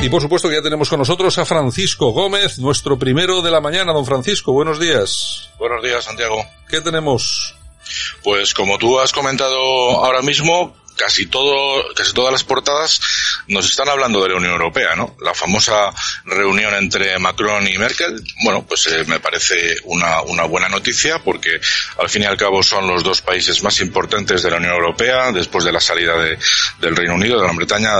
[0.00, 3.60] Y por supuesto que ya tenemos con nosotros a Francisco Gómez, nuestro primero de la
[3.60, 3.92] mañana.
[3.92, 5.50] Don Francisco, buenos días.
[5.58, 6.44] Buenos días, Santiago.
[6.68, 7.56] ¿Qué tenemos?
[8.22, 13.00] Pues como tú has comentado ahora mismo, casi todo, casi todas las portadas
[13.48, 15.16] nos están hablando de la Unión Europea, ¿no?
[15.20, 15.92] La famosa
[16.24, 21.60] reunión entre Macron y Merkel, bueno, pues eh, me parece una, una buena noticia porque
[21.98, 25.32] al fin y al cabo son los dos países más importantes de la Unión Europea
[25.32, 26.38] después de la salida de,
[26.80, 27.90] del Reino Unido, de Gran Bretaña,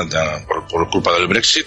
[0.47, 1.67] por, por, culpa del Brexit,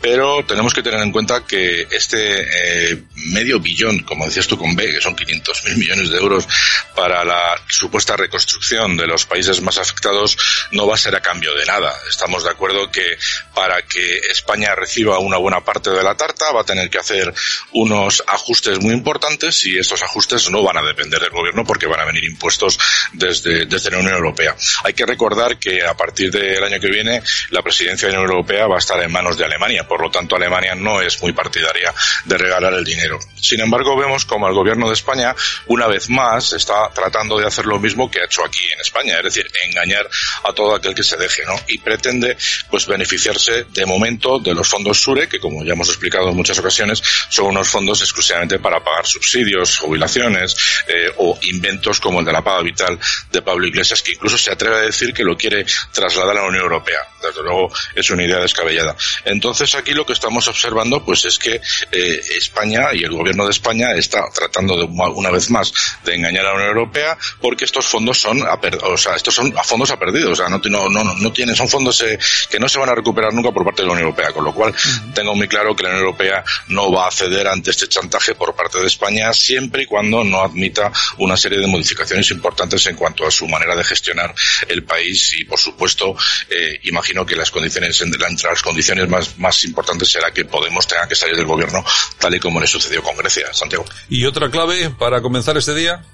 [0.00, 4.74] pero tenemos que tener en cuenta que este eh, medio billón, como decías tú con
[4.74, 6.48] B, que son 500 mil millones de euros
[6.94, 10.36] para la supuesta reconstrucción de los países más afectados,
[10.72, 11.94] no va a ser a cambio de nada.
[12.08, 13.18] Estamos de acuerdo que
[13.54, 17.32] para que España reciba una buena parte de la tarta va a tener que hacer
[17.72, 22.00] unos ajustes muy importantes y estos ajustes no van a depender del gobierno porque van
[22.00, 22.78] a venir impuestos
[23.12, 24.56] desde, desde la Unión Europea.
[24.84, 28.36] Hay que recordar que a partir del año que viene la presidencia de la Unión
[28.36, 31.32] Europea va a estar en manos de Alemania, por lo tanto Alemania no es muy
[31.32, 31.92] partidaria
[32.24, 33.18] de regalar el dinero.
[33.34, 35.34] Sin embargo, vemos como el gobierno de España,
[35.66, 39.16] una vez más, está tratando de hacer lo mismo que ha hecho aquí en España,
[39.16, 40.08] es decir, engañar
[40.44, 41.56] a todo aquel que se deje, ¿no?
[41.66, 42.36] Y pretende,
[42.70, 46.60] pues, beneficiarse de momento de los fondos SURE, que como ya hemos explicado en muchas
[46.60, 52.32] ocasiones, son unos fondos exclusivamente para pagar subsidios, jubilaciones eh, o inventos como el de
[52.32, 52.96] la paga vital
[53.32, 56.46] de Pablo Iglesias, que incluso se atreve a decir que lo quiere trasladar a la
[56.46, 57.00] Unión Europea.
[57.20, 58.94] Desde luego es una idea descabellada.
[59.24, 61.60] Entonces aquí lo que estamos observando, pues, es que
[61.92, 65.72] eh, España y el gobierno de España está tratando de una vez más
[66.04, 69.52] de engañar a la Unión Europea porque estos fondos son, a o sea, estos son
[69.56, 72.18] a fondos a perdido, o sea, no, no, no, no tienen, son fondos eh,
[72.48, 74.54] que no se van a recuperar nunca por parte de la Unión Europea, con lo
[74.54, 74.74] cual
[75.14, 78.54] tengo muy claro que la Unión Europea no va a ceder ante este chantaje por
[78.54, 83.26] parte de España siempre y cuando no admita una serie de modificaciones importantes en cuanto
[83.26, 84.34] a su manera de gestionar
[84.68, 86.14] el país y, por supuesto,
[86.48, 91.08] eh, imagino que las condiciones, entre las condiciones más, más importantes será que Podemos tenga
[91.08, 91.84] que salir del gobierno
[92.18, 93.84] tal y como le sucedió con Grecia, Santiago.
[94.08, 96.04] ¿Y otra clave para comenzar este día?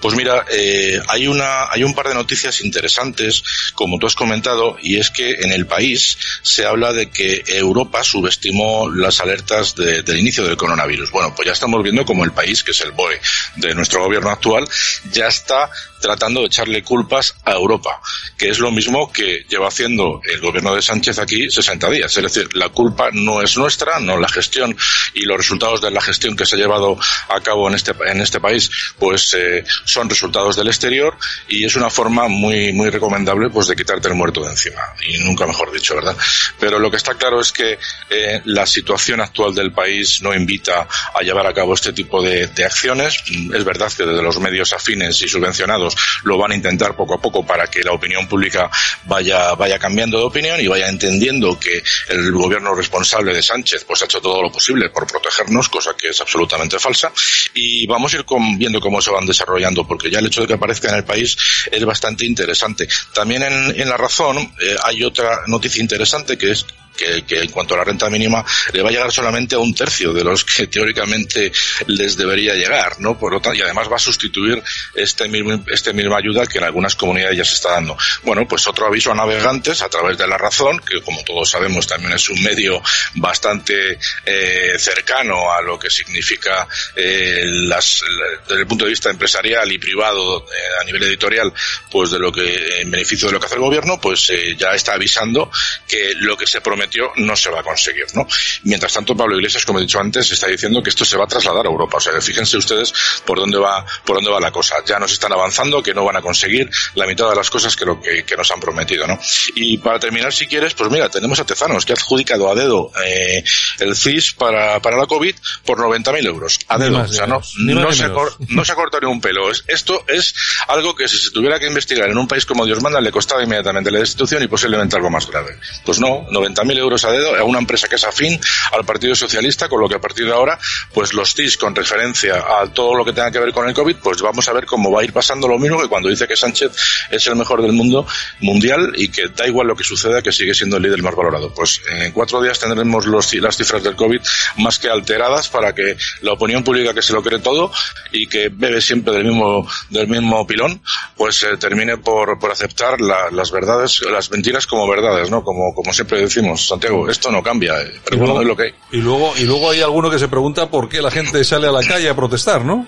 [0.00, 3.42] Pues mira, eh, hay una, hay un par de noticias interesantes,
[3.74, 8.02] como tú has comentado, y es que en el país se habla de que Europa
[8.04, 11.10] subestimó las alertas de, del inicio del coronavirus.
[11.10, 13.20] Bueno, pues ya estamos viendo como el país, que es el BOE
[13.56, 14.68] de nuestro gobierno actual,
[15.10, 15.70] ya está
[16.04, 17.98] tratando de echarle culpas a Europa,
[18.36, 22.14] que es lo mismo que lleva haciendo el gobierno de Sánchez aquí 60 días.
[22.14, 24.76] Es decir, la culpa no es nuestra, no la gestión
[25.14, 26.98] y los resultados de la gestión que se ha llevado
[27.30, 31.16] a cabo en este, en este país, pues eh, son resultados del exterior
[31.48, 34.82] y es una forma muy, muy recomendable pues de quitarte el muerto de encima.
[35.08, 36.16] Y nunca mejor dicho, ¿verdad?
[36.60, 37.78] Pero lo que está claro es que
[38.10, 42.48] eh, la situación actual del país no invita a llevar a cabo este tipo de,
[42.48, 43.24] de acciones.
[43.54, 45.93] Es verdad que desde los medios afines y subvencionados
[46.24, 48.70] lo van a intentar poco a poco para que la opinión pública
[49.04, 54.02] vaya, vaya cambiando de opinión y vaya entendiendo que el gobierno responsable de Sánchez pues
[54.02, 57.12] ha hecho todo lo posible por protegernos, cosa que es absolutamente falsa.
[57.54, 60.46] Y vamos a ir con, viendo cómo se van desarrollando, porque ya el hecho de
[60.46, 61.36] que aparezca en el país
[61.70, 62.88] es bastante interesante.
[63.12, 66.66] También en, en La Razón eh, hay otra noticia interesante que es
[66.96, 70.12] que, en cuanto a la renta mínima le va a llegar solamente a un tercio
[70.12, 71.52] de los que teóricamente
[71.86, 73.18] les debería llegar, ¿no?
[73.18, 74.62] Por lo tanto, y además va a sustituir
[74.94, 77.96] este mismo, este misma ayuda que en algunas comunidades ya se está dando.
[78.22, 81.86] Bueno, pues otro aviso a navegantes a través de la razón, que como todos sabemos
[81.86, 82.82] también es un medio
[83.14, 88.00] bastante eh, cercano a lo que significa eh, las,
[88.48, 91.52] desde el punto de vista empresarial y privado eh, a nivel editorial,
[91.90, 94.94] pues de lo que en beneficio de lo que hace el gobierno, pues ya está
[94.94, 95.50] avisando
[95.88, 98.26] que lo que se promete prometió no se va a conseguir, ¿no?
[98.64, 101.26] Mientras tanto, Pablo Iglesias, como he dicho antes, está diciendo que esto se va a
[101.26, 101.96] trasladar a Europa.
[101.96, 102.92] O sea, fíjense ustedes
[103.24, 104.76] por dónde va, por dónde va la cosa.
[104.86, 107.84] Ya nos están avanzando, que no van a conseguir la mitad de las cosas que
[107.84, 109.18] lo que, que nos han prometido, ¿no?
[109.54, 112.90] Y para terminar, si quieres, pues mira, tenemos a Tezanos, que ha adjudicado a dedo
[113.04, 113.42] eh,
[113.80, 116.58] el CIS para, para la COVID por 90.000 euros.
[116.68, 117.00] A dedo.
[117.00, 118.08] o sea, no, no, se
[118.48, 119.50] no se ha cortado ni un pelo.
[119.50, 120.34] Esto es
[120.68, 123.42] algo que si se tuviera que investigar en un país como Dios manda, le costaba
[123.42, 125.58] inmediatamente la destitución y posiblemente algo más grave.
[125.84, 128.38] Pues no, 90.000 10.000 euros a dedo a una empresa que es afín
[128.72, 130.58] al Partido Socialista, con lo que a partir de ahora,
[130.92, 133.96] pues los TIS con referencia a todo lo que tenga que ver con el COVID,
[133.96, 136.36] pues vamos a ver cómo va a ir pasando lo mismo que cuando dice que
[136.36, 136.72] Sánchez
[137.10, 138.06] es el mejor del mundo
[138.40, 141.52] mundial y que da igual lo que suceda, que sigue siendo el líder más valorado.
[141.54, 144.20] Pues en cuatro días tendremos los, las cifras del COVID
[144.58, 147.70] más que alteradas para que la opinión pública que se lo cree todo
[148.12, 150.80] y que bebe siempre del mismo, del mismo pilón,
[151.16, 155.42] pues eh, termine por, por aceptar las verdades, las mentiras como verdades, ¿no?
[155.42, 158.74] Como, como siempre decimos, Santiago, esto no cambia, eh, pero bueno, es lo que hay.
[158.92, 161.72] Y luego, y luego hay alguno que se pregunta por qué la gente sale a
[161.72, 162.86] la calle a protestar, ¿no?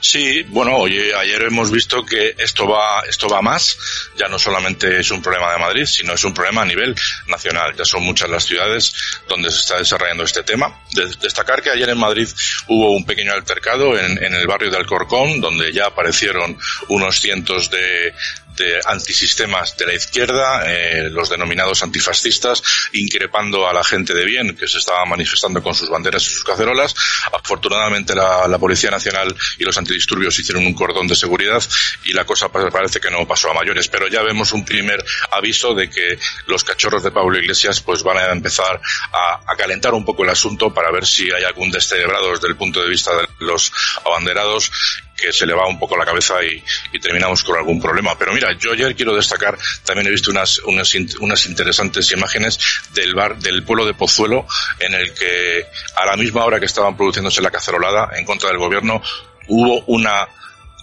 [0.00, 3.76] Sí, bueno, oye, ayer hemos visto que esto va, esto va más.
[4.16, 6.94] Ya no solamente es un problema de Madrid, sino es un problema a nivel
[7.26, 7.74] nacional.
[7.76, 8.94] Ya son muchas las ciudades
[9.28, 10.82] donde se está desarrollando este tema.
[11.20, 12.28] destacar que ayer en Madrid
[12.68, 16.56] hubo un pequeño altercado en, en el barrio de Alcorcón, donde ya aparecieron
[16.88, 18.14] unos cientos de,
[18.56, 22.62] de antisistemas de la izquierda, eh, los denominados antifascistas,
[22.92, 26.44] increpando a la gente de bien que se estaba manifestando con sus banderas y sus
[26.44, 26.94] cacerolas.
[27.32, 31.62] Afortunadamente la, Policía Nacional y los antidisturbios hicieron un cordón de seguridad
[32.04, 35.74] y la cosa parece que no pasó a mayores, pero ya vemos un primer aviso
[35.74, 38.80] de que los cachorros de Pablo Iglesias pues van a empezar
[39.12, 42.56] a, a calentar un poco el asunto para ver si hay algún descerebrado desde el
[42.56, 43.70] punto de vista de los
[44.06, 44.70] abanderados
[45.16, 46.62] que se le va un poco la cabeza y,
[46.98, 48.16] terminamos con algún problema.
[48.18, 52.58] Pero mira, yo ayer quiero destacar, también he visto unas, unas, unas interesantes imágenes
[52.92, 54.46] del bar, del pueblo de Pozuelo,
[54.78, 55.66] en el que
[55.96, 59.02] a la misma hora que estaban produciéndose la cacerolada en contra del gobierno,
[59.48, 60.26] hubo una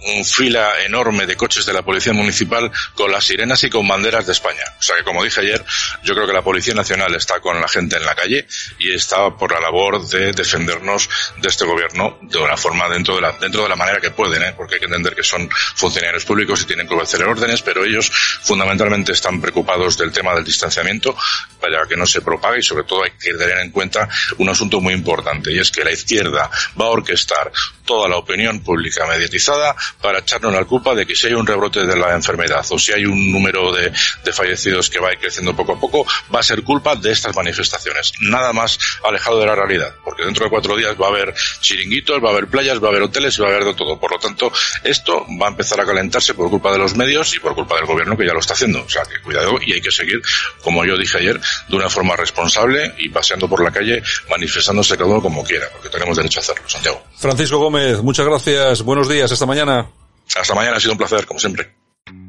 [0.03, 4.25] un fila enorme de coches de la Policía Municipal con las sirenas y con banderas
[4.25, 4.63] de España.
[4.79, 5.63] O sea que, como dije ayer,
[6.03, 8.47] yo creo que la Policía Nacional está con la gente en la calle
[8.79, 13.21] y está por la labor de defendernos de este gobierno de una forma dentro de
[13.21, 14.53] la, dentro de la manera que pueden, ¿eh?
[14.55, 18.09] porque hay que entender que son funcionarios públicos y tienen que obedecer órdenes, pero ellos
[18.43, 21.15] fundamentalmente están preocupados del tema del distanciamiento
[21.61, 24.81] para que no se propague y sobre todo hay que tener en cuenta un asunto
[24.81, 26.49] muy importante y es que la izquierda
[26.79, 27.51] va a orquestar
[27.85, 31.85] toda la opinión pública mediatizada para echarnos la culpa de que si hay un rebrote
[31.85, 33.91] de la enfermedad o si hay un número de,
[34.23, 37.11] de fallecidos que va a ir creciendo poco a poco, va a ser culpa de
[37.11, 38.13] estas manifestaciones.
[38.21, 42.23] Nada más alejado de la realidad, porque dentro de cuatro días va a haber chiringuitos,
[42.23, 43.99] va a haber playas, va a haber hoteles y va a haber de todo.
[43.99, 44.51] Por lo tanto,
[44.83, 47.85] esto va a empezar a calentarse por culpa de los medios y por culpa del
[47.85, 48.83] gobierno que ya lo está haciendo.
[48.83, 50.21] O sea, que cuidado y hay que seguir,
[50.63, 55.09] como yo dije ayer, de una forma responsable y paseando por la calle, manifestándose cada
[55.09, 56.63] uno como quiera, porque tenemos derecho a hacerlo.
[56.67, 57.03] Santiago.
[57.17, 58.81] Francisco Gómez, muchas gracias.
[58.81, 59.31] Buenos días.
[59.31, 59.89] Esta mañana.
[60.35, 61.80] Hasta mañana, ha sido un placer, como siempre.